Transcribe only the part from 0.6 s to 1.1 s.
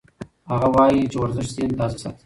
وایي